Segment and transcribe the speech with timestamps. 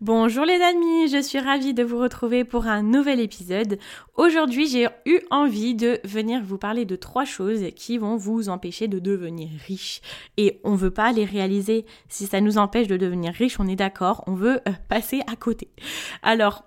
[0.00, 3.80] Bonjour les amis, je suis ravie de vous retrouver pour un nouvel épisode.
[4.14, 8.86] Aujourd'hui, j'ai eu envie de venir vous parler de trois choses qui vont vous empêcher
[8.86, 10.00] de devenir riche.
[10.36, 11.84] Et on ne veut pas les réaliser.
[12.08, 15.34] Si ça nous empêche de devenir riche, on est d'accord, on veut euh, passer à
[15.34, 15.68] côté.
[16.22, 16.62] Alors,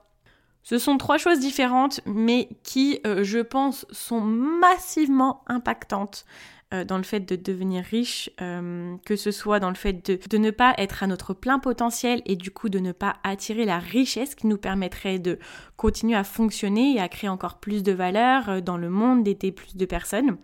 [0.61, 6.25] ce sont trois choses différentes, mais qui, euh, je pense, sont massivement impactantes
[6.73, 10.19] euh, dans le fait de devenir riche, euh, que ce soit dans le fait de,
[10.29, 13.65] de, ne pas être à notre plein potentiel et du coup de ne pas attirer
[13.65, 15.37] la richesse qui nous permettrait de
[15.75, 19.51] continuer à fonctionner et à créer encore plus de valeur euh, dans le monde, d'aider
[19.51, 20.37] plus de personnes,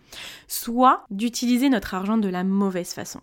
[0.47, 3.21] soit d'utiliser notre argent de la mauvaise façon.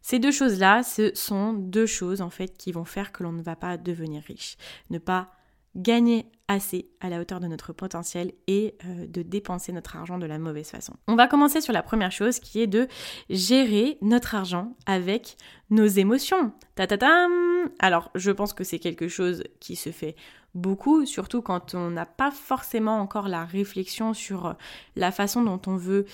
[0.00, 3.42] Ces deux choses-là, ce sont deux choses en fait qui vont faire que l'on ne
[3.42, 4.56] va pas devenir riche.
[4.90, 5.30] Ne pas
[5.74, 10.26] gagner assez à la hauteur de notre potentiel et euh, de dépenser notre argent de
[10.26, 10.94] la mauvaise façon.
[11.08, 12.88] On va commencer sur la première chose qui est de
[13.30, 15.36] gérer notre argent avec
[15.70, 16.52] nos émotions.
[16.74, 20.16] Ta -ta -ta Alors, je pense que c'est quelque chose qui se fait
[20.54, 24.54] beaucoup, surtout quand on n'a pas forcément encore la réflexion sur
[24.96, 26.04] la façon dont on veut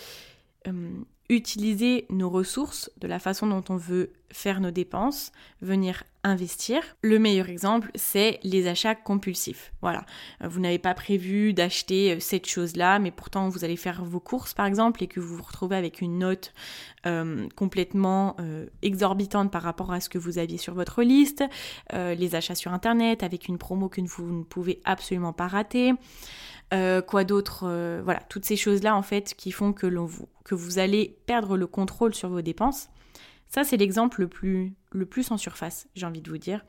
[0.68, 0.90] euh,
[1.28, 6.82] utiliser nos ressources de la façon dont on veut faire nos dépenses, venir investir.
[7.02, 9.72] Le meilleur exemple, c'est les achats compulsifs.
[9.80, 10.04] Voilà,
[10.42, 14.20] euh, vous n'avez pas prévu d'acheter euh, cette chose-là, mais pourtant vous allez faire vos
[14.20, 16.52] courses par exemple et que vous vous retrouvez avec une note
[17.06, 18.36] euh, complètement
[18.82, 21.44] exorbitante par rapport à ce que vous aviez sur votre liste,
[21.92, 25.92] les achats sur internet avec une promo que vous ne pouvez absolument pas rater.
[26.74, 31.18] Euh, quoi d'autre euh, Voilà, toutes ces choses-là en fait qui font que, vous, allez
[31.26, 32.88] perdre le contrôle sur vos dépenses.
[33.48, 36.64] Ça, c'est l'exemple le plus, le plus en surface, j'ai envie de vous dire.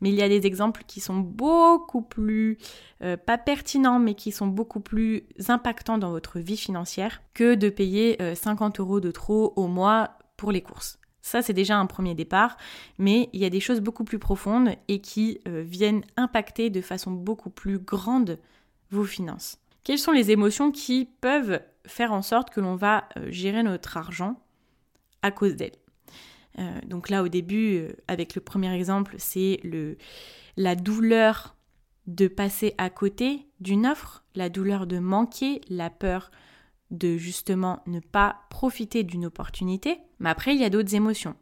[0.00, 2.56] Mais il y a des exemples qui sont beaucoup plus,
[3.02, 7.68] euh, pas pertinents, mais qui sont beaucoup plus impactants dans votre vie financière que de
[7.68, 10.98] payer 50 euros de trop au mois pour les courses.
[11.20, 12.56] Ça, c'est déjà un premier départ,
[12.98, 17.12] mais il y a des choses beaucoup plus profondes et qui viennent impacter de façon
[17.12, 18.38] beaucoup plus grande
[18.92, 19.58] vos finances.
[19.84, 23.96] Quelles sont les émotions qui peuvent faire en sorte que l'on va euh, gérer notre
[23.96, 24.40] argent
[25.22, 25.76] à cause d'elles?
[26.58, 29.60] Euh, Donc là, au début, euh, avec le premier exemple, c'est
[30.56, 31.56] la douleur
[32.06, 36.30] de passer à côté d'une offre, la douleur de manquer, la peur
[36.90, 39.98] de justement ne pas profiter d'une opportunité.
[40.18, 41.34] Mais après, il y a d'autres émotions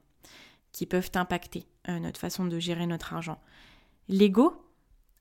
[0.72, 3.40] qui peuvent impacter notre façon de gérer notre argent.
[4.08, 4.64] L'ego,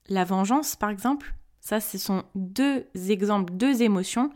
[0.08, 4.30] la vengeance par exemple, ça, ce sont deux exemples, deux émotions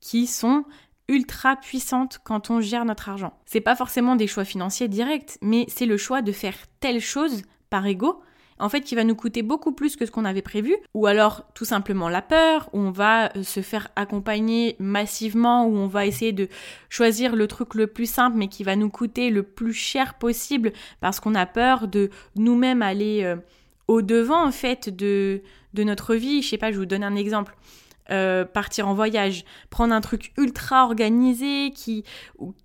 [0.00, 0.64] qui sont
[1.08, 3.32] ultra puissantes quand on gère notre argent.
[3.46, 7.42] C'est pas forcément des choix financiers directs, mais c'est le choix de faire telle chose
[7.70, 8.20] par ego,
[8.58, 11.44] en fait, qui va nous coûter beaucoup plus que ce qu'on avait prévu, ou alors
[11.54, 16.06] tout simplement la peur, où on va euh, se faire accompagner massivement, où on va
[16.06, 16.48] essayer de
[16.88, 20.72] choisir le truc le plus simple, mais qui va nous coûter le plus cher possible,
[21.00, 23.36] parce qu'on a peur de nous-mêmes aller euh,
[23.88, 25.42] au devant en fait de
[25.74, 26.42] de notre vie.
[26.42, 27.54] Je sais pas, je vous donne un exemple.
[28.10, 32.04] Euh, partir en voyage, prendre un truc ultra organisé qui,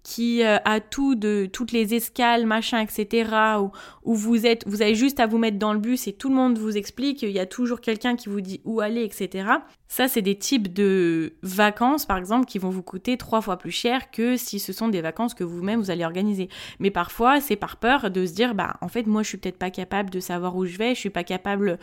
[0.04, 3.32] qui euh, a tout de toutes les escales, machin, etc.
[3.62, 3.72] Où,
[4.04, 6.36] où, vous êtes, vous avez juste à vous mettre dans le bus et tout le
[6.36, 9.46] monde vous explique, il y a toujours quelqu'un qui vous dit où aller, etc.
[9.92, 13.72] Ça, c'est des types de vacances, par exemple, qui vont vous coûter trois fois plus
[13.72, 16.48] cher que si ce sont des vacances que vous-même vous allez organiser.
[16.80, 19.58] Mais parfois, c'est par peur de se dire, bah, en fait, moi, je suis peut-être
[19.58, 21.80] pas capable de savoir où je vais, je suis pas capable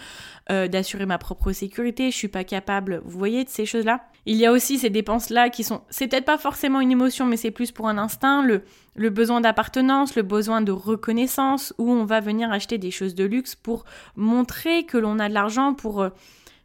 [0.52, 3.02] euh, d'assurer ma propre sécurité, je suis pas capable.
[3.04, 4.02] Vous voyez, ces choses-là.
[4.26, 7.36] Il y a aussi ces dépenses-là qui sont, c'est peut-être pas forcément une émotion, mais
[7.36, 8.62] c'est plus pour un instinct, le,
[8.94, 13.24] le besoin d'appartenance, le besoin de reconnaissance, où on va venir acheter des choses de
[13.24, 13.84] luxe pour
[14.16, 16.10] montrer que l'on a de l'argent, pour euh,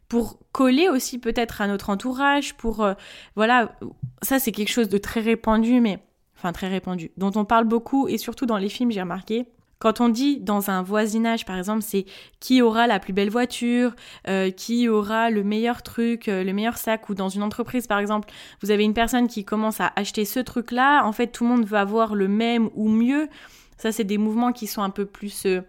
[0.08, 2.92] pour coller aussi peut-être à notre entourage, pour euh,
[3.34, 3.78] voilà,
[4.20, 6.00] ça c'est quelque chose de très répandu, mais
[6.36, 9.46] enfin très répandu, dont on parle beaucoup et surtout dans les films j'ai remarqué.
[9.82, 12.04] Quand on dit dans un voisinage, par exemple, c'est
[12.38, 13.96] qui aura la plus belle voiture,
[14.28, 17.98] euh, qui aura le meilleur truc, euh, le meilleur sac, ou dans une entreprise, par
[17.98, 18.28] exemple,
[18.62, 21.66] vous avez une personne qui commence à acheter ce truc-là, en fait, tout le monde
[21.66, 23.28] veut avoir le même ou mieux.
[23.76, 25.62] Ça, c'est des mouvements qui sont un peu plus, euh,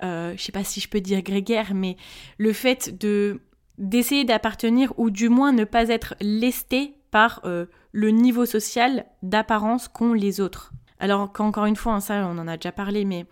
[0.00, 1.98] je sais pas si je peux dire grégaire, mais
[2.38, 3.42] le fait de
[3.76, 9.88] d'essayer d'appartenir ou du moins ne pas être lesté par euh, le niveau social d'apparence
[9.88, 10.72] qu'ont les autres.
[10.98, 13.26] Alors qu'encore une fois, hein, ça on en a déjà parlé, mais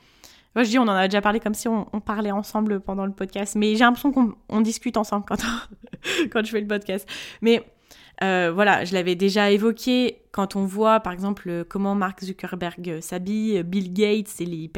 [0.55, 3.13] moi je dis on en a déjà parlé comme si on, parlait ensemble pendant le
[3.13, 5.37] podcast, mais j'ai l'impression qu'on discute ensemble quand,
[6.31, 7.09] quand je fais le podcast.
[7.41, 7.65] Mais
[8.23, 13.63] euh, voilà, je l'avais déjà évoqué quand on voit par exemple comment Mark Zuckerberg s'habille,
[13.63, 14.71] Bill Gates et les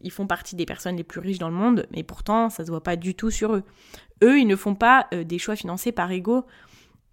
[0.00, 2.70] ils font partie des personnes les plus riches dans le monde, mais pourtant ça se
[2.70, 3.64] voit pas du tout sur eux.
[4.22, 6.44] Eux, ils ne font pas euh, des choix financés par ego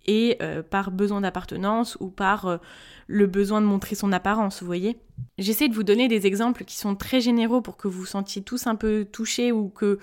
[0.05, 2.59] et euh, par besoin d'appartenance ou par
[3.07, 4.97] le besoin de montrer son apparence, vous voyez.
[5.37, 8.41] J'essaie de vous donner des exemples qui sont très généraux pour que vous vous sentiez
[8.41, 9.99] tous un peu touchés ou que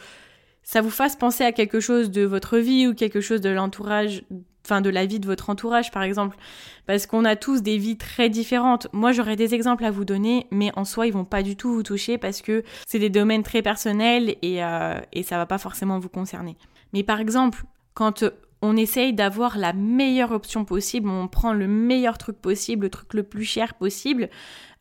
[0.62, 4.25] ça vous fasse penser à quelque chose de votre vie ou quelque chose de l'entourage
[4.64, 6.38] enfin de la vie de votre entourage par exemple
[6.87, 8.88] parce qu'on a tous des vies très différentes.
[8.93, 11.73] Moi j'aurais des exemples à vous donner mais en soi ils vont pas du tout
[11.73, 15.58] vous toucher parce que c'est des domaines très personnels et, euh, et ça va pas
[15.58, 16.56] forcément vous concerner.
[16.94, 18.25] Mais par exemple quand
[18.62, 23.14] on essaye d'avoir la meilleure option possible, on prend le meilleur truc possible, le truc
[23.14, 24.30] le plus cher possible,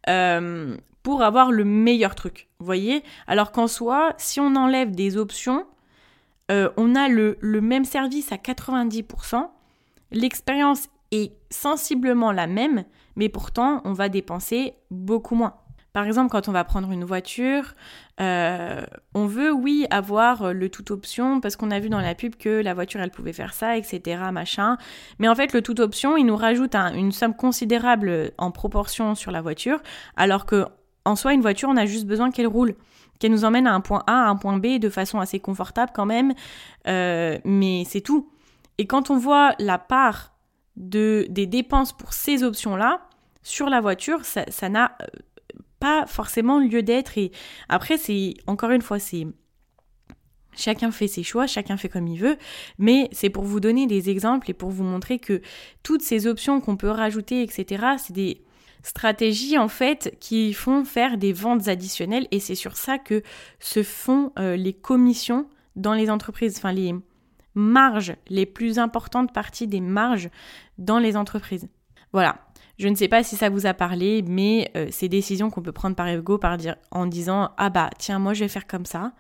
[0.10, 2.48] euh, pour avoir le meilleur truc.
[2.60, 3.04] Vous voyez?
[3.28, 5.66] Alors qu'en soi, si on enlève des options,
[6.52, 9.50] euh, on a le, le, même service à 90%,
[10.14, 12.86] L'expérience est sensiblement la même,
[13.16, 15.56] mais pourtant on va dépenser beaucoup moins.
[15.94, 17.76] Par exemple, quand on va prendre une voiture,
[18.20, 22.36] euh, on veut, oui, avoir le tout option parce qu'on a vu dans la pub
[22.36, 24.78] que la voiture, elle pouvait faire ça, etc., machin.
[25.20, 29.32] Mais en fait, le tout option, il nous rajoute une somme considérable en proportion sur
[29.32, 29.80] la voiture,
[30.18, 30.66] alors que
[31.06, 32.76] en soi, une voiture, on a juste besoin qu'elle roule,
[33.20, 35.92] qu'elle nous emmène à un point A, à un point B de façon assez confortable
[35.94, 36.34] quand même,
[36.88, 38.30] euh, mais c'est tout.
[38.78, 40.34] Et quand on voit la part
[40.76, 43.02] de, des dépenses pour ces options-là
[43.44, 45.06] sur la voiture, ça n'a euh,
[45.84, 47.18] pas forcément lieu d'être.
[47.18, 47.34] Et
[47.68, 49.28] après, c'est encore une fois, c'est
[50.56, 52.38] Chacun fait ses choix, chacun fait comme il veut,
[52.78, 55.42] mais c'est pour vous donner des exemples et pour vous montrer que
[55.82, 58.44] toutes ces options qu'on peut rajouter, etc., c'est des
[58.84, 63.24] stratégies en fait qui font faire des ventes additionnelles et c'est sur ça que
[63.60, 66.94] se font euh, les commissions dans les entreprises, enfin les,
[67.56, 70.30] marges, les plus importantes parties des marges
[70.78, 71.68] dans les entreprises.
[72.12, 72.38] Voilà.
[72.80, 75.72] Je ne sais pas si ça vous a parlé, mais euh, ces décisions qu'on peut
[75.72, 78.86] prendre par ego par dire, en disant ah bah tiens moi je vais faire comme
[78.86, 79.14] ça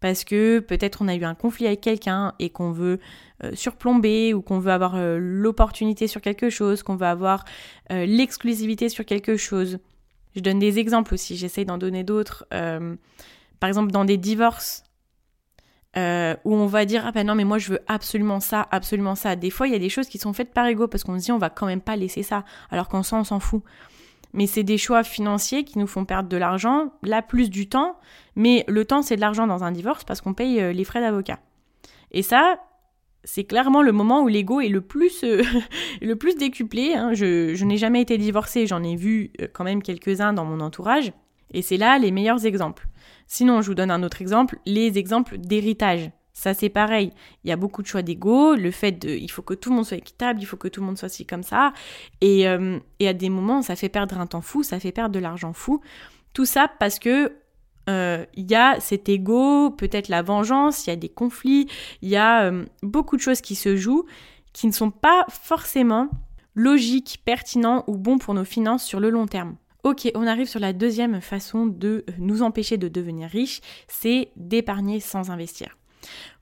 [0.00, 2.98] parce que peut-être on a eu un conflit avec quelqu'un et qu'on veut
[3.44, 7.44] euh, surplomber ou qu'on veut avoir euh, l'opportunité sur quelque chose, qu'on veut avoir
[7.90, 9.78] l'exclusivité sur quelque chose.
[10.34, 12.46] Je donne des exemples aussi, j'essaye d'en donner d'autres.
[12.50, 14.85] par exemple dans des divorces,
[15.96, 19.14] euh, où on va dire ah ben non mais moi je veux absolument ça, absolument
[19.14, 19.34] ça.
[19.36, 21.24] Des fois il y a des choses qui sont faites par ego parce qu'on se
[21.24, 23.62] dit on va quand même pas laisser ça, alors qu'en soi on s'en fout.
[24.34, 27.96] Mais c'est des choix financiers qui nous font perdre de l'argent, là plus du temps,
[28.34, 31.00] mais le temps c'est de l'argent dans un divorce parce qu'on paye euh, les frais
[31.00, 31.38] d'avocat.
[32.12, 32.60] Et ça,
[33.24, 35.42] c'est clairement le moment où l'ego est le plus, euh,
[36.02, 36.94] le plus décuplé.
[36.94, 37.14] Hein.
[37.14, 41.12] Je, je n'ai jamais été divorcée, j'en ai vu quand même quelques-uns dans mon entourage.
[41.52, 42.86] Et c'est là les meilleurs exemples.
[43.26, 46.10] Sinon, je vous donne un autre exemple, les exemples d'héritage.
[46.32, 47.12] Ça, c'est pareil.
[47.44, 49.76] Il y a beaucoup de choix d'ego, le fait de, il faut que tout le
[49.76, 51.72] monde soit équitable, il faut que tout le monde soit si comme ça.
[52.20, 55.18] Et, euh, à des moments, ça fait perdre un temps fou, ça fait perdre de
[55.18, 55.80] l'argent fou.
[56.34, 57.32] Tout ça parce que
[57.88, 61.68] euh, il y a cet ego, peut-être la vengeance, il y a des conflits,
[62.02, 64.04] il y a euh, beaucoup de choses qui se jouent
[64.56, 66.08] qui ne sont pas forcément
[66.54, 69.56] logiques, pertinents ou bons pour nos finances sur le long terme.
[69.86, 74.98] Ok, on arrive sur la deuxième façon de nous empêcher de devenir riches, c'est d'épargner
[74.98, 75.78] sans investir.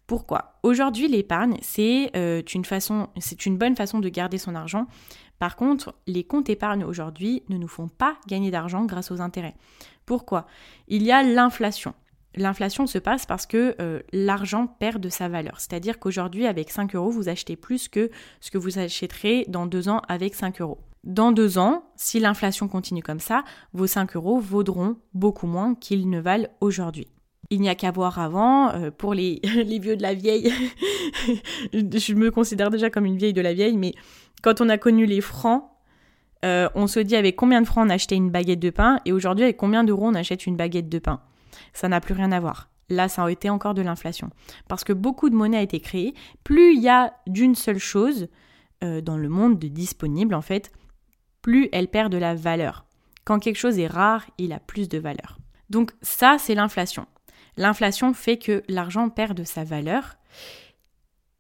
[0.07, 0.55] Pourquoi?
[0.63, 4.87] Aujourd'hui, l'épargne, c'est euh, une façon, c'est une bonne façon de garder son argent.
[5.39, 9.57] Par contre, les comptes épargne aujourd'hui ne nous font pas gagner d'argent grâce aux intérêts.
[10.07, 10.47] Pourquoi?
[10.89, 11.93] Il y a l'inflation.
[12.37, 15.61] L'inflation se passe parce que euh, l'argent perd de sa valeur.
[15.61, 18.11] C'est-à-dire qu'aujourd'hui, avec 5 euros, vous achetez plus que
[18.41, 20.79] ce que vous achèterez dans deux ans avec 5 euros.
[21.05, 23.45] Dans deux ans, si l'inflation continue comme ça,
[23.75, 27.09] vos 5 euros vaudront beaucoup moins qu'ils ne valent aujourd'hui.
[27.51, 30.51] Il n'y a qu'à voir avant, euh, pour les, vieux de la vieille,
[31.75, 33.93] je me considère déjà comme une vieille de la vieille, mais
[34.43, 35.65] quand on a connu les francs,
[36.47, 39.13] euh, on se dit avec combien de francs on achetait une baguette de pain et
[39.13, 41.21] aujourd'hui avec combien d'euros on achète une baguette de pain?
[41.75, 42.71] Ça n'a plus rien à voir.
[42.89, 44.31] Là, ça a été encore de l'inflation.
[44.69, 46.15] Parce que beaucoup de monnaie a été créée.
[46.45, 48.29] Plus il y a d'une seule chose
[48.83, 50.71] euh, dans le monde de disponible, en fait,
[51.45, 52.87] plus elle perd de la valeur.
[53.25, 55.37] Quand quelque chose est rare, il a plus de valeur.
[55.69, 57.07] Donc ça, c'est l'inflation.
[57.59, 60.17] L'inflation fait que l'argent perd de sa valeur.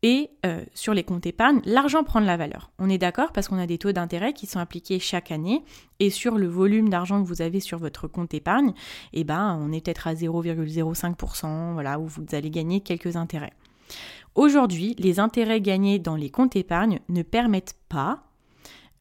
[0.03, 2.71] Et euh, sur les comptes épargne, l'argent prend de la valeur.
[2.79, 5.65] On est d'accord parce qu'on a des taux d'intérêt qui sont appliqués chaque année.
[6.01, 8.75] Et sur le volume d'argent que vous avez sur votre compte épargne,
[9.15, 13.55] eh ben, on est peut-être à 0,05%, voilà, où vous allez gagner quelques intérêts.
[14.35, 18.25] Aujourd'hui, les intérêts gagnés dans les comptes épargne ne permettent pas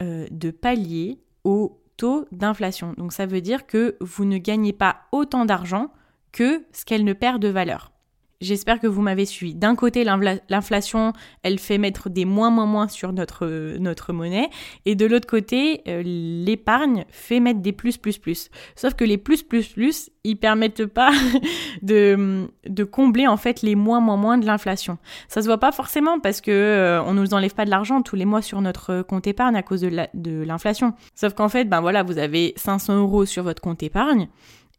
[0.03, 2.93] euh, de pallier au taux d'inflation.
[2.98, 5.93] Donc ça veut dire que vous ne gagnez pas autant d'argent
[6.33, 7.92] que ce qu'elle ne perd de valeur.
[8.43, 9.55] J'espère que vous m'avez suivi.
[9.55, 14.50] D'un côté, l'inflation, elle fait mettre des moins moins moins sur notre, monnaie.
[14.85, 18.50] Et de l'autre côté, euh, l'épargne fait mettre des plus plus plus.
[18.75, 21.12] Sauf que les plus plus plus, ils permettent pas
[21.81, 22.50] de,
[22.91, 24.97] combler en fait les moins moins moins de l'inflation.
[25.29, 28.17] Ça se voit pas forcément parce que euh, on nous enlève pas de l'argent tous
[28.17, 30.93] les mois sur notre compte épargne à cause de l'inflation.
[31.15, 34.27] Sauf qu'en fait, ben voilà, vous avez 500 euros sur votre compte épargne.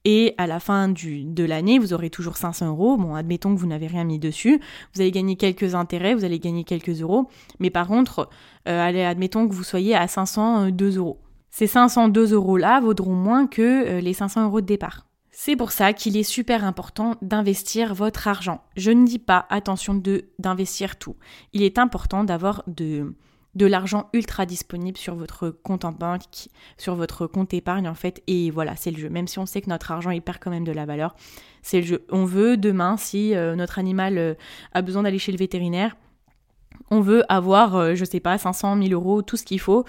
[0.04, 2.96] Et à la fin de l'année, vous aurez toujours 500 euros.
[2.96, 4.60] Bon, admettons que vous n'avez rien mis dessus.
[4.94, 7.28] Vous allez gagner quelques intérêts, vous allez gagner quelques euros.
[7.58, 8.28] Mais par contre,
[8.68, 11.20] euh, allez, admettons que vous soyez à 502 euros.
[11.50, 15.06] Ces 502 euros-là vaudront moins que euh, les 500 euros de départ.
[15.30, 18.62] C'est pour ça qu'il est super important d'investir votre argent.
[18.76, 21.16] Je ne dis pas attention de d'investir tout.
[21.52, 23.14] Il est important d'avoir de
[23.54, 28.22] de l'argent ultra disponible sur votre compte en banque, sur votre compte épargne en fait.
[28.26, 29.08] Et voilà, c'est le jeu.
[29.08, 31.14] Même si on sait que notre argent il perd quand même de la valeur,
[31.62, 32.04] c'est le jeu.
[32.10, 34.34] On veut demain, si euh, notre animal euh,
[34.72, 35.96] a besoin d'aller chez le vétérinaire,
[36.90, 39.84] on veut avoir, euh, je sais pas, 500, 1000 euros, tout ce qu'il faut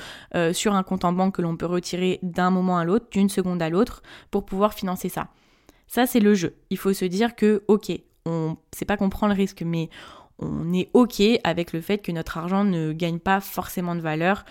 [0.53, 3.61] sur un compte en banque que l'on peut retirer d'un moment à l'autre, d'une seconde
[3.61, 5.27] à l'autre, pour pouvoir financer ça.
[5.87, 6.55] Ça, c'est le jeu.
[6.69, 7.91] Il faut se dire que, ok,
[8.25, 9.89] on, c'est pas qu'on prend le risque, mais
[10.39, 14.43] on est OK avec le fait que notre argent ne gagne pas forcément de valeur.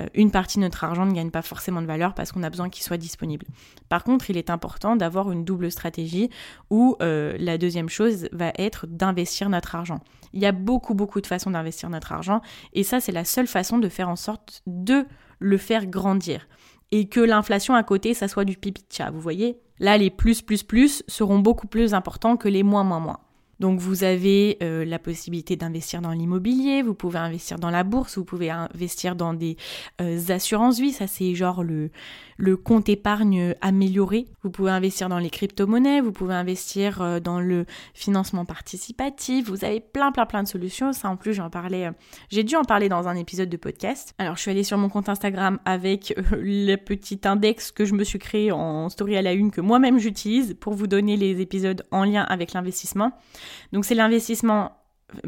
[0.00, 2.50] Euh, une partie de notre argent ne gagne pas forcément de valeur parce qu'on a
[2.50, 3.46] besoin qu'il soit disponible.
[3.88, 6.30] Par contre, il est important d'avoir une double stratégie
[6.70, 10.00] où euh, la deuxième chose va être d'investir notre argent.
[10.32, 12.40] Il y a beaucoup, beaucoup de façons d'investir notre argent
[12.72, 15.06] et ça, c'est la seule façon de faire en sorte de
[15.38, 16.48] le faire grandir.
[16.90, 19.60] Et que l'inflation à côté, ça soit du pipi de chat, vous voyez?
[19.78, 23.20] Là, les plus, plus, plus seront beaucoup plus importants que les moins, moins, moins.
[23.60, 28.16] Donc vous avez euh, la possibilité d'investir dans l'immobilier, vous pouvez investir dans la bourse,
[28.16, 29.56] vous pouvez investir dans des
[30.00, 31.90] euh, assurances vie, ça c'est genre le,
[32.56, 34.26] compte épargne amélioré.
[34.42, 39.64] Vous pouvez investir dans les crypto-monnaies, vous pouvez investir euh, dans le financement participatif, vous
[39.64, 40.92] avez plein plein plein de solutions.
[40.92, 41.90] Ça en plus j'en parlais,
[42.30, 44.14] j'ai dû en parler dans un épisode de podcast.
[44.18, 48.04] Alors je suis allée sur mon compte Instagram avec le petit index que je me
[48.04, 51.84] suis créé en story à la une que moi-même j'utilise pour vous donner les épisodes
[51.90, 53.12] en lien avec l'investissement.
[53.72, 54.72] Donc c'est l'investissement...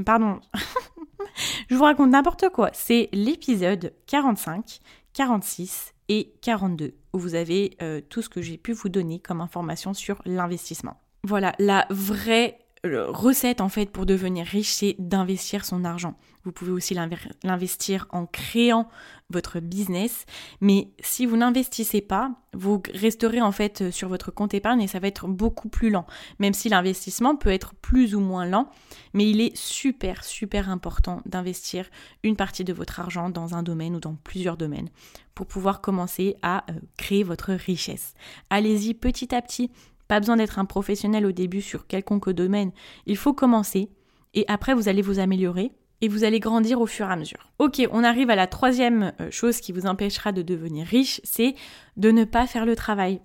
[0.04, 0.40] Pardon.
[1.70, 2.70] Je vous raconte n'importe quoi.
[2.72, 4.80] C'est l'épisode 45,
[5.12, 9.40] 46 et 42 où vous avez euh, tout ce que j'ai pu vous donner comme
[9.40, 11.00] information sur l'investissement.
[11.22, 16.14] Voilà, la vraie recette en fait pour devenir riche, c'est d'investir son argent.
[16.44, 18.88] Vous pouvez aussi l'investir en créant
[19.28, 20.24] votre business,
[20.62, 24.98] mais si vous n'investissez pas, vous resterez en fait sur votre compte épargne et ça
[24.98, 26.06] va être beaucoup plus lent.
[26.38, 28.70] Même si l'investissement peut être plus ou moins lent,
[29.12, 31.90] mais il est super super important d'investir
[32.22, 34.88] une partie de votre argent dans un domaine ou dans plusieurs domaines
[35.34, 38.14] pour pouvoir commencer à euh, créer votre richesse.
[38.48, 39.70] Allez-y petit à petit,
[40.10, 42.72] pas besoin d'être un professionnel au début sur quelconque domaine.
[43.06, 43.90] Il faut commencer
[44.34, 47.52] et après vous allez vous améliorer et vous allez grandir au fur et à mesure.
[47.60, 51.54] Ok, on arrive à la troisième euh, chose qui vous empêchera de devenir riche, c'est
[51.96, 53.20] de ne pas faire le travail.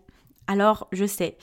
[0.45, 1.39] Alors, je sais,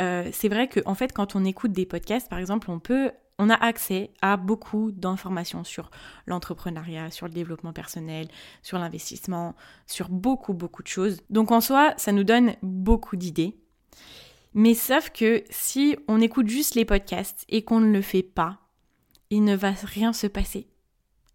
[0.00, 3.10] euh, c'est vrai qu'en en fait, quand on écoute des podcasts, par exemple, on peut,
[3.40, 5.90] on a accès à beaucoup d'informations sur
[6.26, 8.28] l'entrepreneuriat, sur le développement personnel,
[8.62, 9.56] sur l'investissement,
[9.88, 11.20] sur beaucoup, beaucoup de choses.
[11.30, 13.56] Donc, en soi, ça nous donne beaucoup d'idées.
[14.54, 18.60] Mais sauf que si on écoute juste les podcasts et qu'on ne le fait pas,
[19.30, 20.68] il ne va rien se passer.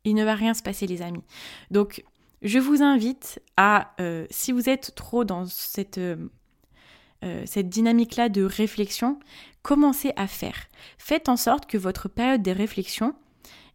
[0.06, 1.24] Il ne va rien se passer les amis.
[1.70, 2.04] Donc
[2.42, 6.30] je vous invite à, euh, si vous êtes trop dans cette, euh,
[7.26, 9.20] euh, cette dynamique-là de réflexion,
[9.62, 10.68] commencez à faire.
[10.98, 13.14] Faites en sorte que votre période de réflexion,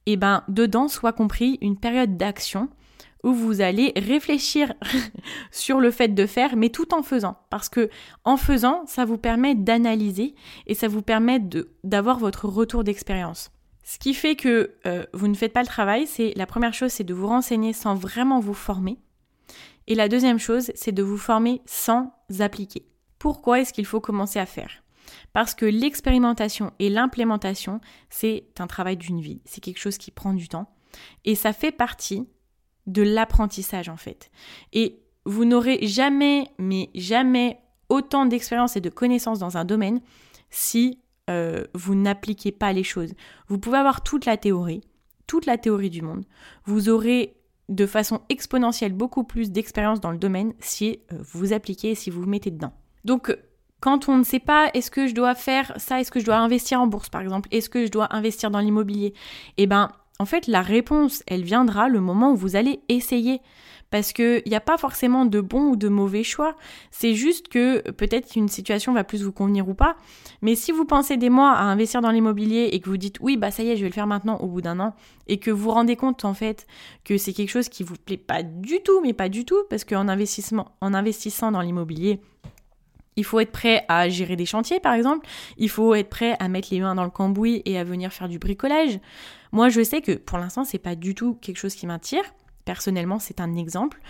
[0.07, 2.71] eh ben, dedans soit compris une période d'action
[3.25, 4.73] où vous allez réfléchir
[5.51, 7.37] sur le fait de faire, mais tout en faisant.
[7.51, 7.91] Parce que
[8.25, 10.35] en faisant, ça vous permet d'analyser
[10.67, 11.41] et ça vous permet
[11.83, 13.51] d'avoir votre retour d'expérience.
[13.83, 16.93] Ce qui fait que euh, vous ne faites pas le travail, c'est la première chose,
[16.93, 18.99] c'est de vous renseigner sans vraiment vous former.
[19.87, 22.87] Et la deuxième chose, c'est de vous former sans appliquer.
[23.19, 24.83] Pourquoi est-ce qu'il faut commencer à faire?
[25.33, 29.41] Parce que l'expérimentation et l'implémentation, c'est un travail d'une vie.
[29.45, 30.71] C'est quelque chose qui prend du temps.
[31.25, 32.27] Et ça fait partie
[32.87, 34.31] de l'apprentissage en fait.
[34.73, 40.01] Et vous n'aurez jamais, mais jamais autant d'expérience et de connaissances dans un domaine
[40.51, 41.01] si
[41.31, 43.15] euh, vous n'appliquez pas les choses.
[43.49, 44.83] Vous pouvez avoir toute la théorie,
[45.27, 46.25] toute la théorie du monde.
[46.65, 47.37] Vous aurez
[47.71, 52.11] de façon exponentielle beaucoup plus d'expérience dans le domaine si euh, vous appliquez et si
[52.11, 52.73] vous vous mettez dedans.
[53.05, 53.37] Donc,
[53.81, 56.37] quand on ne sait pas est-ce que je dois faire ça, est-ce que je dois
[56.37, 59.15] investir en bourse par exemple, est-ce que je dois investir dans l'immobilier,
[59.57, 63.41] eh ben, en fait, la réponse, elle viendra le moment où vous allez essayer.
[63.91, 66.57] Parce qu'il n'y a pas forcément de bon ou de mauvais choix.
[66.91, 69.97] C'est juste que peut-être une situation va plus vous convenir ou pas.
[70.43, 73.37] Mais si vous pensez des mois à investir dans l'immobilier et que vous dites oui,
[73.37, 74.95] bah ça y est, je vais le faire maintenant au bout d'un an,
[75.29, 76.67] et que vous vous rendez compte en fait
[77.05, 79.85] que c'est quelque chose qui vous plaît pas du tout, mais pas du tout, parce
[79.85, 82.21] qu'en investissement, en investissant dans l'immobilier,
[83.17, 85.27] il faut être prêt à gérer des chantiers, par exemple.
[85.57, 88.29] Il faut être prêt à mettre les mains dans le cambouis et à venir faire
[88.29, 88.99] du bricolage.
[89.55, 92.25] Moi, je sais que pour l'instant, c'est pas du tout quelque chose qui m'attire.
[92.65, 94.01] Personnellement, c'est un exemple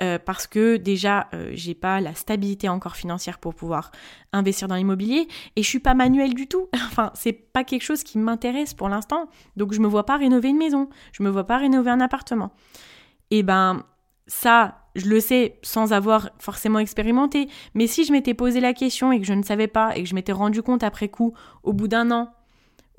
[0.00, 3.90] euh, parce que déjà, euh, j'ai pas la stabilité encore financière pour pouvoir
[4.32, 6.68] investir dans l'immobilier et je suis pas manuelle du tout.
[6.86, 9.28] enfin, c'est pas quelque chose qui m'intéresse pour l'instant.
[9.56, 12.52] Donc, je me vois pas rénover une maison, je me vois pas rénover un appartement.
[13.32, 13.82] Et eh ben,
[14.28, 19.10] ça, je le sais sans avoir forcément expérimenté, mais si je m'étais posé la question
[19.10, 21.72] et que je ne savais pas et que je m'étais rendu compte après coup, au
[21.72, 22.32] bout d'un an,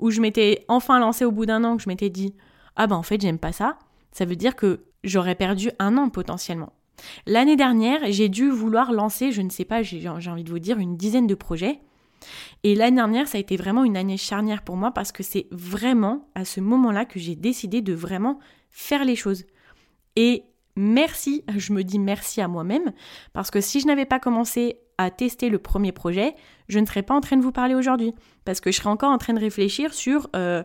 [0.00, 2.34] où je m'étais enfin lancé au bout d'un an, que je m'étais dit
[2.76, 3.78] ah ben en fait j'aime pas ça,
[4.12, 6.72] ça veut dire que j'aurais perdu un an potentiellement.
[7.26, 10.78] L'année dernière, j'ai dû vouloir lancer, je ne sais pas, j'ai envie de vous dire,
[10.78, 11.80] une dizaine de projets.
[12.62, 15.46] Et l'année dernière, ça a été vraiment une année charnière pour moi parce que c'est
[15.50, 18.38] vraiment à ce moment-là que j'ai décidé de vraiment
[18.70, 19.44] faire les choses.
[20.16, 20.44] Et
[20.76, 22.92] merci, je me dis merci à moi-même,
[23.32, 26.34] parce que si je n'avais pas commencé à tester le premier projet,
[26.68, 28.12] je ne serais pas en train de vous parler aujourd'hui,
[28.44, 30.62] parce que je serais encore en train de réfléchir sur euh,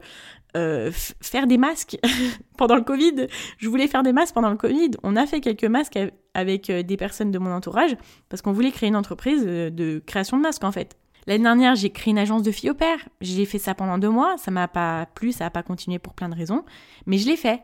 [0.57, 1.97] euh, faire des masques
[2.57, 3.27] pendant le Covid.
[3.57, 4.91] Je voulais faire des masques pendant le Covid.
[5.03, 5.99] On a fait quelques masques
[6.33, 7.95] avec euh, des personnes de mon entourage,
[8.29, 10.97] parce qu'on voulait créer une entreprise de création de masques en fait.
[11.27, 12.97] L'année dernière, j'ai créé une agence de filles au père.
[13.21, 14.37] J'ai fait ça pendant deux mois.
[14.37, 16.63] Ça m'a pas plu, ça n'a pas continué pour plein de raisons.
[17.05, 17.61] Mais je l'ai fait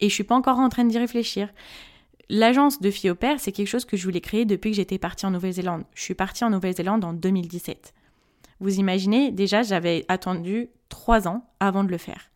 [0.00, 1.48] et je suis pas encore en train d'y réfléchir.
[2.28, 5.30] L'agence de filles c'est quelque chose que je voulais créer depuis que j'étais partie en
[5.30, 5.84] Nouvelle-Zélande.
[5.94, 7.94] Je suis partie en Nouvelle-Zélande en 2017.
[8.60, 12.30] Vous imaginez, déjà, j'avais attendu trois ans avant de le faire.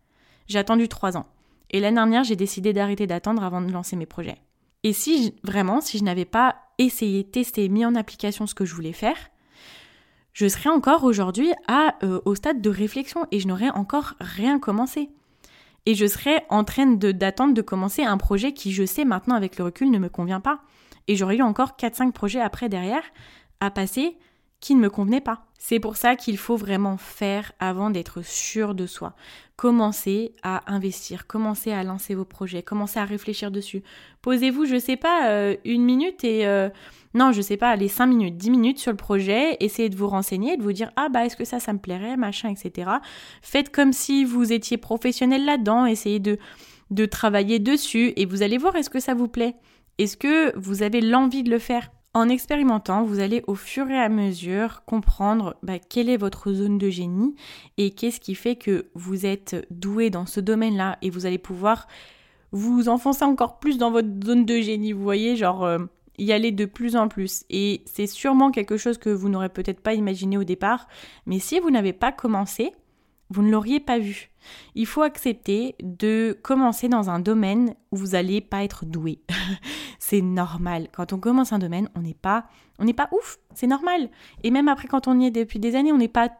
[0.46, 1.27] J'ai attendu trois ans.
[1.70, 4.38] Et l'année dernière, j'ai décidé d'arrêter d'attendre avant de lancer mes projets.
[4.85, 8.74] Et si vraiment, si je n'avais pas essayé, testé, mis en application ce que je
[8.74, 9.16] voulais faire,
[10.33, 11.53] je serais encore aujourd'hui
[12.03, 15.11] euh, au stade de réflexion et je n'aurais encore rien commencé
[15.88, 19.57] et je serais en train d'attendre de, commencer un projet qui, je sais maintenant avec
[19.57, 20.61] le recul, ne me convient pas.
[21.07, 23.01] Et j'aurais eu encore 4-5 projets après derrière
[23.61, 24.18] à passer
[24.61, 25.44] qui ne me convenaient pas.
[25.59, 29.14] C'est pour ça qu'il faut vraiment faire avant d'être sûr de soi.
[29.57, 33.83] Commencez à investir, commencez à lancer vos projets, commencez à réfléchir dessus.
[34.23, 36.68] Posez-vous, je sais pas, euh, une minute et euh,
[37.14, 40.09] non, je sais pas, les 5 minutes, 10 minutes sur le projet, essayez de vous
[40.09, 42.90] renseigner, de vous dire ah bah est-ce que ça ça me plairait, machin, etc.
[43.42, 46.38] Faites comme si vous étiez professionnel là-dedans, essayez de
[46.90, 49.57] de travailler dessus et vous allez voir est-ce que ça vous plaît?
[49.99, 51.90] Est-ce que vous avez l'envie de le faire?
[52.14, 56.79] En expérimentant, vous allez au fur et à mesure comprendre bah, quelle est votre zone
[56.79, 57.35] de génie
[57.77, 61.87] et qu'est-ce qui fait que vous êtes doué dans ce domaine-là et vous allez pouvoir
[62.51, 65.79] vous enfoncer encore plus dans votre zone de génie, vous voyez, genre euh,
[66.18, 67.44] y aller de plus en plus.
[67.51, 70.88] Et c'est sûrement quelque chose que vous n'aurez peut-être pas imaginé au départ,
[71.27, 72.73] mais si vous n'avez pas commencé,
[73.31, 74.31] vous ne l'auriez pas vu.
[74.75, 79.21] Il faut accepter de commencer dans un domaine où vous n'allez pas être doué.
[79.99, 80.89] c'est normal.
[80.93, 82.47] Quand on commence un domaine, on n'est pas,
[82.79, 83.39] on n'est pas ouf.
[83.55, 84.09] C'est normal.
[84.43, 86.31] Et même après, quand on y est depuis des années, on n'est pas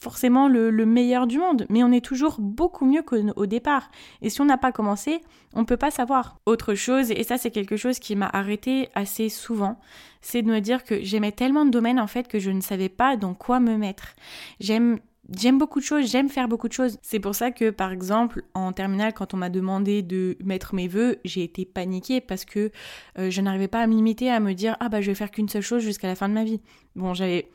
[0.00, 3.90] forcément le, meilleur du monde, mais on est toujours beaucoup mieux qu'au départ.
[4.22, 5.20] Et si on n'a pas commencé,
[5.54, 6.38] on ne peut pas savoir.
[6.46, 9.80] Autre chose, et ça c'est quelque chose qui m'a arrêté assez souvent,
[10.20, 12.88] c'est de me dire que j'aimais tellement de domaines en fait que je ne savais
[12.88, 14.14] pas dans quoi me mettre.
[14.60, 15.00] J'aime
[15.36, 16.98] J'aime beaucoup de choses, j'aime faire beaucoup de choses.
[17.02, 20.88] C'est pour ça que, par exemple, en terminale, quand on m'a demandé de mettre mes
[20.88, 22.70] vœux, j'ai été paniquée parce que
[23.18, 25.30] euh, je n'arrivais pas à me limiter à me dire ah bah je vais faire
[25.30, 26.60] qu'une seule chose jusqu'à la fin de ma vie.
[26.96, 27.50] Bon, j'avais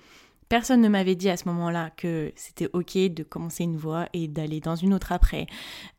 [0.49, 4.27] personne ne m'avait dit à ce moment-là que c'était ok de commencer une voie et
[4.27, 5.47] d'aller dans une autre après.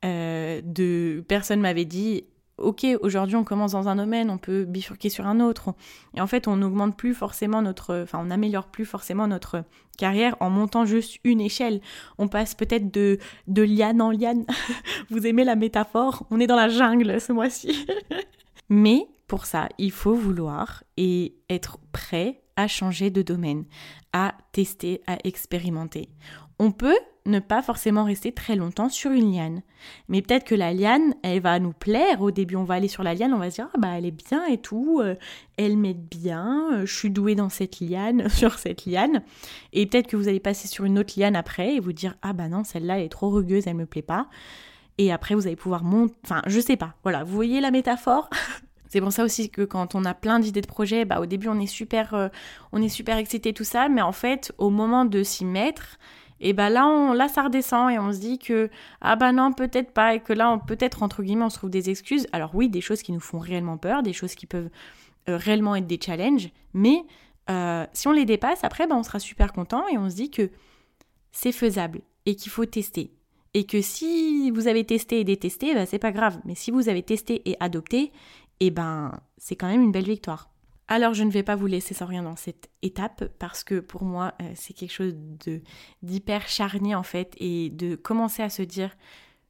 [0.05, 2.25] Euh, de personne m'avait dit
[2.59, 5.75] ok, aujourd'hui on commence dans un domaine, on peut bifurquer sur un autre,
[6.15, 9.65] et en fait on n'augmente plus forcément notre, enfin on n'améliore plus forcément notre
[9.99, 11.81] carrière en montant juste une échelle.
[12.19, 14.45] On passe peut-être de, de liane en liane.
[15.11, 16.27] Vous aimez la métaphore?
[16.31, 17.87] On est dans la jungle ce mois-ci.
[18.69, 23.65] Mais pour ça, il faut vouloir et être prêt à changer de domaine,
[24.13, 26.09] à tester, à expérimenter.
[26.59, 29.63] On peut ne pas forcément rester très longtemps sur une liane.
[30.09, 32.21] Mais peut-être que la liane, elle va nous plaire.
[32.21, 34.05] Au début, on va aller sur la liane, on va se dire, ah bah elle
[34.05, 35.15] est bien et tout, euh,
[35.57, 39.23] elle m'aide bien, euh, je suis douée dans cette liane, sur cette liane.
[39.73, 42.33] Et peut-être que vous allez passer sur une autre liane après et vous dire, ah
[42.33, 44.29] bah non, celle-là, elle est trop rugueuse, elle me plaît pas.
[44.99, 46.95] Et après, vous allez pouvoir monter, enfin, je sais pas.
[47.03, 48.29] Voilà, vous voyez la métaphore?
[48.89, 51.49] C'est pour ça aussi que quand on a plein d'idées de projets, bah, au début
[51.49, 52.29] on est super, euh,
[52.71, 55.99] on est super excité tout ça, mais en fait au moment de s'y mettre,
[56.45, 58.69] et bah là, on, là ça redescend et on se dit que
[59.01, 61.89] ah bah non peut-être pas et que là peut-être entre guillemets on se trouve des
[61.89, 62.27] excuses.
[62.33, 64.69] Alors oui, des choses qui nous font réellement peur, des choses qui peuvent
[65.31, 67.03] euh, réellement être des challenges, mais
[67.49, 70.31] euh, si on les dépasse, après bah, on sera super content et on se dit
[70.31, 70.51] que
[71.33, 73.11] c'est faisable et qu'il faut tester.
[73.55, 76.39] Et que si vous avez testé et détesté, bah, c'est pas grave.
[76.45, 78.13] Mais si vous avez testé et adopté,
[78.61, 80.51] et eh ben c'est quand même une belle victoire.
[80.87, 84.05] Alors je ne vais pas vous laisser sans rien dans cette étape parce que pour
[84.05, 85.15] moi euh, c'est quelque chose
[86.03, 88.95] d'hyper charnier en fait et de commencer à se dire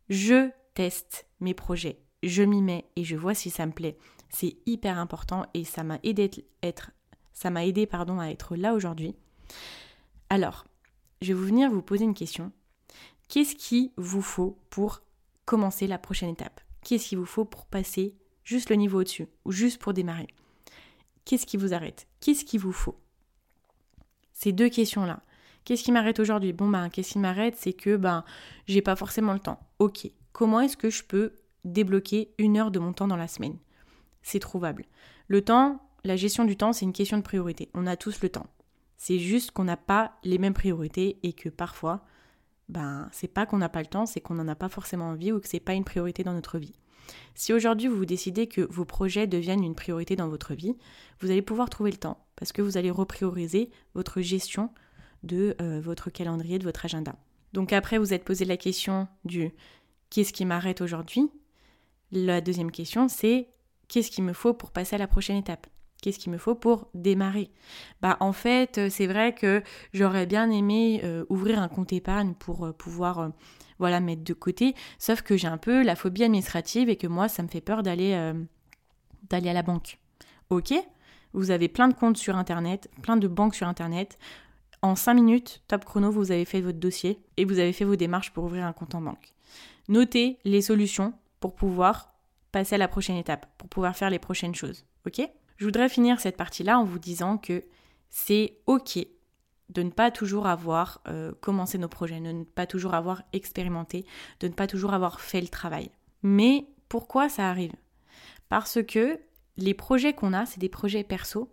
[0.09, 3.97] je teste mes projets, je m'y mets et je vois si ça me plaît.
[4.29, 6.31] C'est hyper important et ça m'a aidé
[7.33, 9.15] ça aidé pardon à être là aujourd'hui.
[10.31, 10.65] Alors,
[11.21, 12.53] je vais vous venir vous poser une question.
[13.29, 15.03] Qu'est-ce qui vous faut pour
[15.45, 16.61] commencer la prochaine étape?
[16.83, 20.29] Qu'est-ce qu'il vous faut pour passer juste le niveau au-dessus, ou juste pour démarrer?
[21.25, 22.07] Qu'est-ce qui vous arrête?
[22.21, 22.99] Qu'est-ce qu'il vous faut?
[24.33, 25.23] Ces deux questions-là.
[25.65, 26.53] Qu'est-ce qui m'arrête aujourd'hui?
[26.53, 28.25] Bon ben, qu'est-ce qui m'arrête C'est que ben,
[28.67, 29.61] j'ai pas forcément le temps.
[29.79, 30.11] Ok.
[30.33, 31.35] Comment est-ce que je peux
[31.65, 33.57] débloquer une heure de mon temps dans la semaine?
[34.23, 34.85] C'est trouvable.
[35.29, 37.71] Le temps, la gestion du temps, c'est une question de priorité.
[37.73, 38.47] On a tous le temps.
[38.99, 42.05] C'est juste qu'on n'a pas les mêmes priorités et que parfois,
[42.69, 45.33] ben, c'est pas qu'on n'a pas le temps, c'est qu'on n'en a pas forcément envie
[45.33, 46.75] ou que c'est pas une priorité dans notre vie.
[47.35, 50.75] Si aujourd'hui vous décidez que vos projets deviennent une priorité dans votre vie,
[51.21, 54.71] vous allez pouvoir trouver le temps parce que vous allez reprioriser votre gestion
[55.23, 57.15] de euh, votre calendrier, de votre agenda.
[57.53, 59.53] Donc après, vous êtes posé la question du
[60.11, 61.31] qu'est-ce qui m'arrête aujourd'hui?
[62.13, 63.49] La deuxième question, c'est
[63.89, 65.67] qu'est-ce qu'il me faut pour passer à la prochaine étape?
[66.03, 67.51] Qu'est-ce qu'il me faut pour démarrer?
[68.03, 69.63] Bah en fait, c'est vrai que
[69.93, 73.31] j'aurais bien aimé euh, ouvrir un compte épargne pour euh, pouvoir
[73.79, 74.75] voilà, mettre de côté.
[74.99, 77.83] Sauf que j'ai un peu la phobie administrative et que moi, ça me fait peur
[77.83, 78.35] d'aller euh,
[79.31, 79.99] d'aller à la banque.
[80.51, 80.73] Ok
[81.33, 84.19] Vous avez plein de comptes sur Internet, plein de banques sur Internet.
[84.83, 87.97] En 5 minutes, top chrono, vous avez fait votre dossier et vous avez fait vos
[87.97, 89.35] démarches pour ouvrir un compte en banque.
[89.89, 92.15] Notez les solutions pour pouvoir
[92.53, 94.85] passer à la prochaine étape, pour pouvoir faire les prochaines choses.
[95.07, 95.21] Ok?
[95.57, 97.65] Je voudrais finir cette partie-là en vous disant que
[98.11, 98.99] c'est ok
[99.75, 104.07] de ne pas toujours avoir euh, commencé nos projets, de ne pas toujours avoir expérimenté,
[104.41, 105.91] de ne pas toujours avoir fait le travail.
[106.23, 107.73] Mais pourquoi ça arrive?
[108.49, 109.21] Parce que
[109.57, 111.51] les projets qu'on a, c'est des projets perso.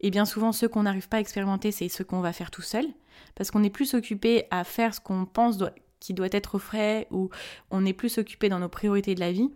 [0.00, 2.62] Et bien souvent, ceux qu'on n'arrive pas à expérimenter, c'est ceux qu'on va faire tout
[2.62, 2.86] seul.
[3.34, 5.58] Parce qu'on est plus occupé à faire ce qu'on pense
[6.00, 7.30] qui doit être frais ou
[7.70, 9.50] on est plus occupé dans nos priorités de la vie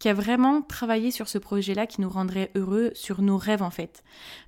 [0.00, 4.02] qu'à vraiment travailler sur ce projet-là qui nous rendrait heureux, sur nos rêves en fait.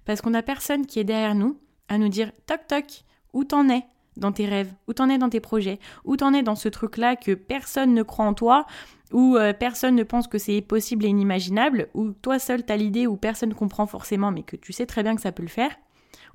[0.06, 3.68] Parce qu'on n'a personne qui est derrière nous à nous dire toc toc, où t'en
[3.68, 3.84] es
[4.16, 7.16] dans tes rêves, où t'en es dans tes projets, où t'en es dans ce truc-là
[7.16, 8.66] que personne ne croit en toi,
[9.12, 13.06] où euh, personne ne pense que c'est possible et inimaginable, où toi seul t'as l'idée,
[13.06, 15.48] où personne ne comprend forcément, mais que tu sais très bien que ça peut le
[15.48, 15.74] faire,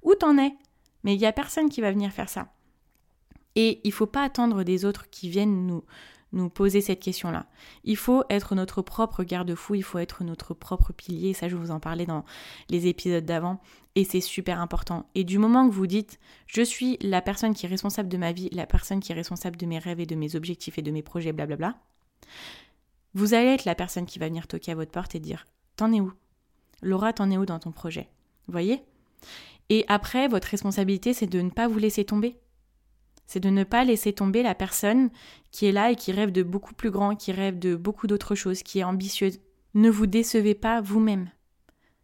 [0.04, 0.56] où t'en es?
[1.04, 2.54] Mais il n'y a personne qui va venir faire ça.
[3.56, 5.84] Et il faut pas attendre des autres qui viennent nous,
[6.34, 7.46] nous poser cette question-là.
[7.84, 11.72] Il faut être notre propre garde-fou, il faut être notre propre pilier, ça je vous
[11.72, 12.26] en parlais dans
[12.70, 13.62] les épisodes d'avant,
[13.96, 15.10] et c'est super important.
[15.16, 18.32] Et du moment que vous dites, je suis la personne qui est responsable de ma
[18.32, 20.92] vie, la personne qui est responsable de mes rêves et de mes objectifs et de
[20.92, 21.76] mes projets, blablabla,
[23.14, 25.92] vous allez être la personne qui va venir toquer à votre porte et dire, t'en
[25.94, 26.12] es où?
[26.82, 28.10] Laura, t'en es où dans ton projet?
[28.48, 28.84] Voyez?
[29.70, 32.38] Et après, votre responsabilité, c'est de ne pas vous laisser tomber
[33.28, 35.10] c'est de ne pas laisser tomber la personne
[35.52, 38.36] qui est là et qui rêve de beaucoup plus grand, qui rêve de beaucoup d'autres
[38.36, 39.40] choses, qui est ambitieuse.
[39.74, 41.30] Ne vous décevez pas vous-même.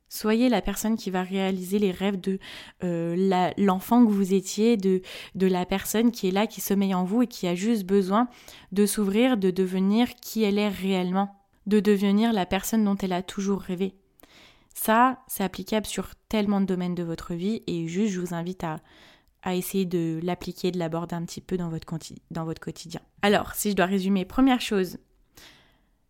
[0.09, 2.37] Soyez la personne qui va réaliser les rêves de
[2.83, 5.01] euh, l'enfant que vous étiez, de,
[5.35, 8.27] la personne qui est là, qui sommeille en vous et qui a juste besoin
[8.71, 13.23] de s'ouvrir, de devenir qui elle est réellement, de devenir la personne dont elle a
[13.23, 13.95] toujours rêvé.
[14.75, 18.63] Ça, c'est applicable sur tellement de domaines de votre vie et juste je vous invite
[18.63, 18.81] à,
[19.43, 23.01] à essayer de l'appliquer, de l'aborder un petit peu dans votre, quotidien.
[23.21, 24.97] Alors, si je dois résumer, première chose,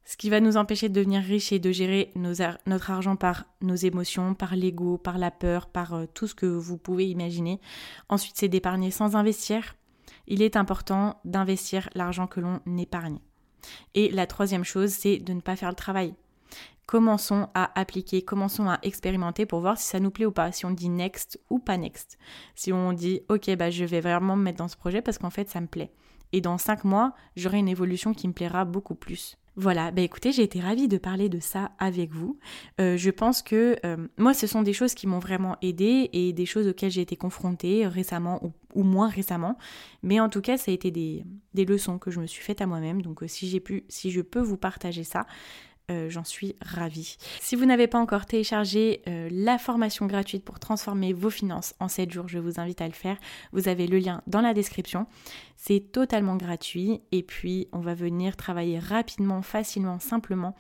[0.06, 3.76] Ce qui va nous empêcher de devenir riche et de gérer notre argent par nos
[3.76, 7.62] émotions, par l'ego, par la peur, par euh, tout ce que vous pouvez imaginer.
[8.10, 9.76] Ensuite, c'est d'épargner sans investir.
[10.28, 13.20] Il est important d'investir l'argent que l'on épargne.
[13.96, 16.14] Et la troisième chose, c'est de ne pas faire le travail.
[16.86, 20.66] Commençons à appliquer, commençons à expérimenter pour voir si ça nous plaît ou pas, si
[20.66, 22.18] on dit next ou pas next.
[22.56, 25.30] Si on dit ok, bah, je vais vraiment me mettre dans ce projet parce qu'en
[25.30, 25.92] fait ça me plaît.
[26.34, 29.38] Et dans cinq mois, j'aurai une évolution qui me plaira beaucoup plus.
[29.56, 32.40] Voilà, bah écoutez, j'ai été ravie de parler de ça avec vous.
[32.82, 36.34] Euh, je pense que euh, moi, ce sont des choses qui m'ont vraiment aidé et
[36.34, 38.42] des choses auxquelles j'ai été confrontée récemment
[38.74, 39.60] ou, moins récemment.
[40.02, 42.62] Mais en tout cas, ça a été des, des leçons que je me suis faites
[42.62, 43.04] à moi-même.
[43.04, 45.28] Donc, euh, si j'ai pu, si je peux vous partager ça,
[45.92, 47.18] euh, j'en suis ravie.
[47.42, 51.90] Si vous n'avez pas encore téléchargé euh, la formation gratuite pour transformer vos finances en
[51.90, 53.18] 7 jours, je vous invite à le faire.
[53.52, 55.08] Vous avez le lien dans la description.
[55.58, 60.56] C'est totalement gratuit et puis on va venir travailler rapidement, facilement, simplement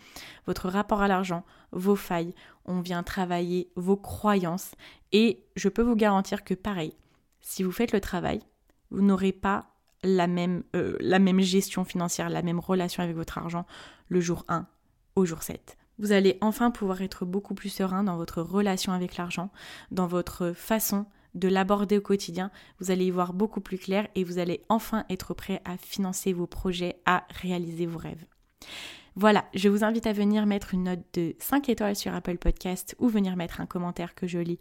[0.45, 2.35] votre rapport à l'argent, vos failles.
[2.65, 4.71] On vient travailler vos croyances
[5.13, 6.93] et je peux vous garantir que pareil,
[7.39, 8.41] si vous faites le travail,
[8.91, 9.67] vous n'aurez pas
[10.03, 13.65] la même, euh, la même gestion financière, la même relation avec votre argent
[14.09, 14.67] le jour 1
[15.15, 15.77] au jour 7.
[15.99, 19.51] Vous allez enfin pouvoir être beaucoup plus serein dans votre relation avec l'argent,
[19.91, 22.51] dans votre façon de l'aborder au quotidien.
[22.79, 26.33] Vous allez y voir beaucoup plus clair et vous allez enfin être prêt à financer
[26.33, 28.25] vos projets, à réaliser vos rêves.
[29.15, 32.95] Voilà, je vous invite à venir mettre une note de 5 étoiles sur Apple Podcast
[32.97, 34.59] ou venir mettre un commentaire que je lis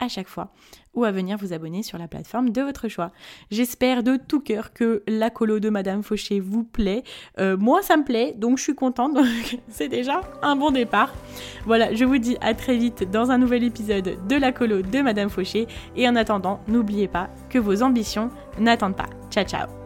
[0.00, 0.52] à chaque fois
[0.94, 3.12] ou à venir vous abonner sur la plateforme de votre choix.
[3.50, 7.04] J'espère de tout cœur que la colo de Madame Fauché vous plaît.
[7.38, 9.16] Euh, moi, ça me plaît, donc je suis contente.
[9.68, 11.14] C'est déjà un bon départ.
[11.64, 15.00] Voilà, je vous dis à très vite dans un nouvel épisode de la colo de
[15.00, 15.66] Madame Fauché.
[15.96, 19.10] Et en attendant, n'oubliez pas que vos ambitions n'attendent pas.
[19.30, 19.79] Ciao, ciao